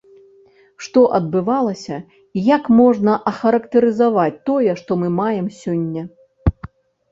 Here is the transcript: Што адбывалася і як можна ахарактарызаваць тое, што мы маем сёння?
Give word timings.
Што 0.85 1.01
адбывалася 1.17 1.97
і 2.05 2.39
як 2.55 2.63
можна 2.79 3.13
ахарактарызаваць 3.33 4.35
тое, 4.53 4.71
што 4.83 4.91
мы 5.05 5.15
маем 5.21 5.47
сёння? 5.63 6.01